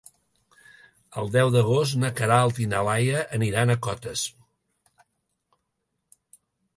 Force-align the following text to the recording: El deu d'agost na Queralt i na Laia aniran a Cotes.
El 1.23 1.27
deu 1.33 1.49
d'agost 1.55 1.97
na 2.03 2.09
Queralt 2.19 2.61
i 2.65 2.65
na 2.71 2.81
Laia 2.87 3.19
aniran 3.39 3.73
a 3.73 3.75
Cotes. 3.89 4.23